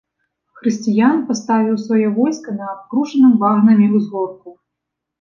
Хрысціян 0.61 1.19
паставіў 1.27 1.77
сваё 1.85 2.09
войска 2.17 2.49
на 2.59 2.65
абкружаным 2.75 3.39
багнамі 3.47 3.95
ўзгорку. 3.97 4.61